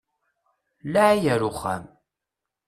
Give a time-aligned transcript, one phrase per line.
[0.91, 1.83] Laɛi ar uxxam!